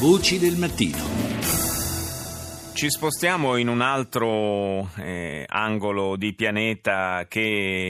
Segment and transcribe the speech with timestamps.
[0.00, 0.98] Voci del mattino.
[2.74, 7.40] Ci spostiamo in un altro eh, angolo di pianeta che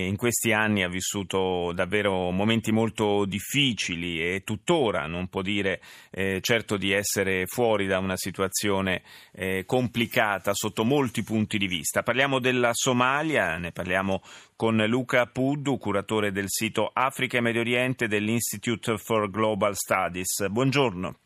[0.06, 5.80] in questi anni ha vissuto davvero momenti molto difficili e tuttora non può dire
[6.10, 9.02] eh, certo di essere fuori da una situazione
[9.32, 12.02] eh, complicata sotto molti punti di vista.
[12.02, 14.20] Parliamo della Somalia, ne parliamo
[14.54, 20.46] con Luca Puddu, curatore del sito Africa e Medio Oriente dell'Institute for Global Studies.
[20.50, 21.16] Buongiorno.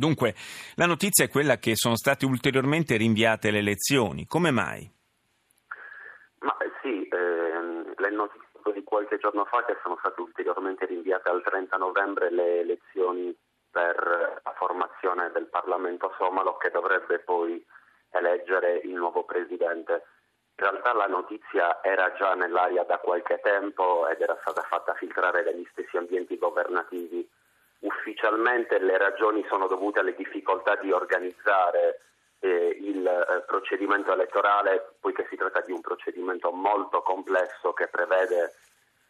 [0.00, 0.32] Dunque,
[0.76, 4.24] la notizia è quella che sono state ulteriormente rinviate le elezioni.
[4.24, 4.90] Come mai?
[6.38, 11.28] Ma eh, sì, ehm, le notizie di qualche giorno fa che sono state ulteriormente rinviate
[11.28, 13.36] al 30 novembre le elezioni
[13.70, 17.62] per la formazione del Parlamento somalo che dovrebbe poi
[18.08, 19.92] eleggere il nuovo presidente.
[20.56, 25.42] In realtà la notizia era già nell'aria da qualche tempo ed era stata fatta filtrare
[25.42, 27.28] dagli stessi ambienti governativi
[28.10, 32.00] ufficialmente le ragioni sono dovute alle difficoltà di organizzare
[32.40, 38.54] eh, il eh, procedimento elettorale, poiché si tratta di un procedimento molto complesso che prevede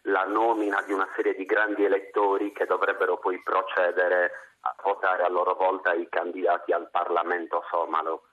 [0.02, 5.28] la nomina di una serie di grandi elettori che dovrebbero poi procedere a votare a
[5.28, 8.25] loro volta i candidati al Parlamento somalo.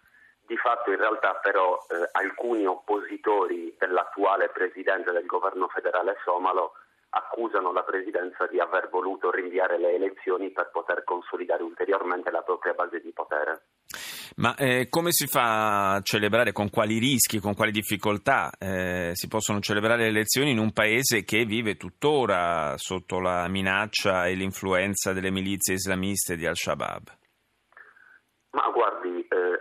[0.46, 6.74] Di fatto in realtà però eh, alcuni oppositori dell'attuale presidente del governo federale somalo
[7.10, 12.74] accusano la Presidenza di aver voluto rinviare le elezioni per poter consolidare ulteriormente la propria
[12.74, 13.68] base di potere.
[14.38, 19.28] Ma eh, come si fa a celebrare, con quali rischi, con quali difficoltà eh, si
[19.28, 25.14] possono celebrare le elezioni in un paese che vive tuttora sotto la minaccia e l'influenza
[25.14, 27.18] delle milizie islamiste di Al-Shabaab?
[28.52, 28.87] Ma guardi, eh,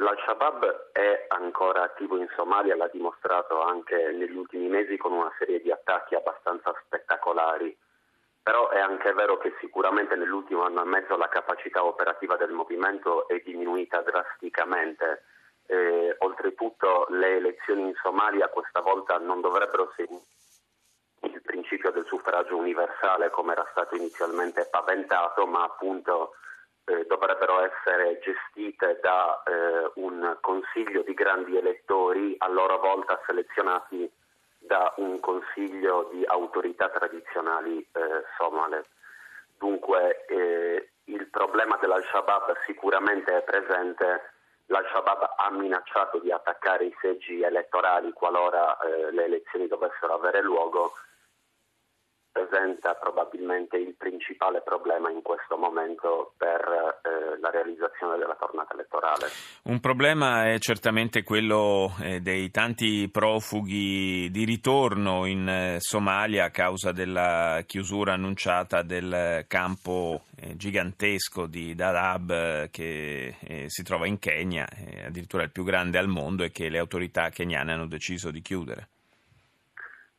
[0.07, 5.61] l'Al-Shabaab è ancora attivo in Somalia, l'ha dimostrato anche negli ultimi mesi con una serie
[5.61, 7.77] di attacchi abbastanza spettacolari.
[8.41, 13.27] Però è anche vero che sicuramente nell'ultimo anno e mezzo la capacità operativa del movimento
[13.27, 15.25] è diminuita drasticamente.
[15.67, 20.22] Eh, oltretutto le elezioni in Somalia questa volta non dovrebbero seguire
[21.22, 26.34] il principio del suffragio universale come era stato inizialmente paventato, ma appunto
[26.86, 34.10] eh, dovrebbero essere gestite da eh, un consiglio di grandi elettori, a loro volta selezionati
[34.58, 38.86] da un consiglio di autorità tradizionali eh, somale.
[39.58, 44.32] Dunque eh, il problema dell'Al-Shabaab sicuramente è presente.
[44.66, 50.92] L'Al-Shabaab ha minacciato di attaccare i seggi elettorali qualora eh, le elezioni dovessero avere luogo
[52.36, 59.26] rappresenta probabilmente il principale problema in questo momento per eh, la realizzazione della tornata elettorale.
[59.64, 66.50] Un problema è certamente quello eh, dei tanti profughi di ritorno in eh, Somalia a
[66.50, 74.06] causa della chiusura annunciata del campo eh, gigantesco di Dadaab eh, che eh, si trova
[74.06, 74.68] in Kenya,
[75.06, 78.88] addirittura il più grande al mondo e che le autorità keniane hanno deciso di chiudere.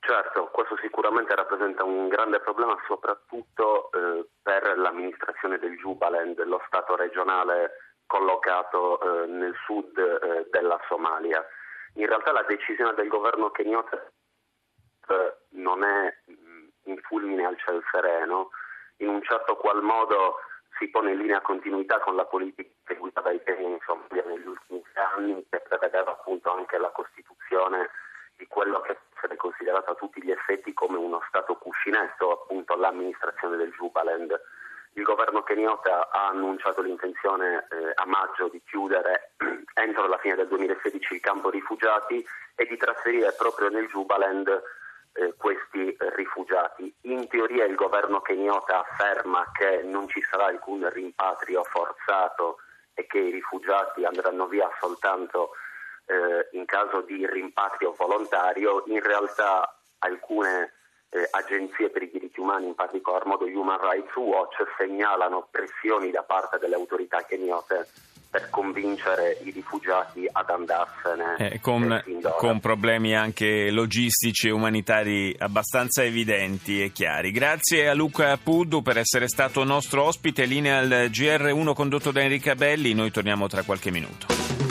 [0.08, 6.96] Certo, questo sicuramente rappresenta un grande problema soprattutto eh, per l'amministrazione del Jubaland, lo Stato
[6.96, 7.72] regionale
[8.06, 11.46] collocato eh, nel sud eh, della Somalia.
[11.96, 14.02] In realtà la decisione del governo kenyota
[15.10, 18.52] eh, non è mm, in fulmine al ciel sereno,
[19.00, 20.38] in un certo qual modo
[20.80, 24.82] si pone in linea continuità con la politica seguita dai Kenya in Somalia negli ultimi
[24.94, 27.90] anni, che prevedeva appunto anche la costituzione
[28.38, 28.98] di quello che
[29.48, 34.40] considerato a tutti gli effetti come uno stato cuscinetto, appunto l'amministrazione del Jubaland.
[34.94, 39.36] Il governo keniota ha annunciato l'intenzione eh, a maggio di chiudere
[39.76, 42.26] entro la fine del 2016 il campo rifugiati
[42.56, 44.48] e di trasferire proprio nel Jubaland
[45.14, 46.94] eh, questi eh, rifugiati.
[47.04, 52.58] In teoria il governo keniota afferma che non ci sarà alcun rimpatrio forzato
[52.94, 55.52] e che i rifugiati andranno via soltanto
[56.08, 60.74] eh, in caso di rimpatrio volontario, in realtà alcune
[61.10, 66.24] eh, agenzie per i diritti umani, in particolar modo Human Rights Watch, segnalano pressioni da
[66.24, 67.88] parte delle autorità keniote
[68.30, 71.36] per convincere i rifugiati ad andarsene.
[71.38, 72.04] Eh, con,
[72.38, 77.32] con, problemi anche logistici e umanitari abbastanza evidenti e chiari.
[77.32, 80.44] Grazie a Luca Puddu per essere stato nostro ospite.
[80.44, 82.94] Linea al GR1 condotto da Enrica Belli.
[82.94, 84.67] Noi torniamo tra qualche minuto.